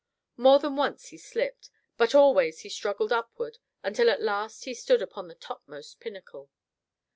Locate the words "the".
5.27-5.35